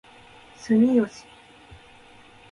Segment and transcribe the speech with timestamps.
[0.57, 1.25] 住吉